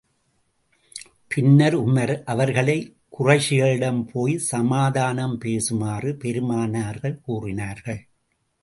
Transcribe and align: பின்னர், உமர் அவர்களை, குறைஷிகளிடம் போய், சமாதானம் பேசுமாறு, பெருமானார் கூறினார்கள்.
பின்னர், 1.27 1.77
உமர் 1.79 2.23
அவர்களை, 2.23 2.95
குறைஷிகளிடம் 3.19 4.01
போய், 4.13 4.37
சமாதானம் 4.37 5.41
பேசுமாறு, 5.41 6.13
பெருமானார் 6.13 7.21
கூறினார்கள். 7.21 8.07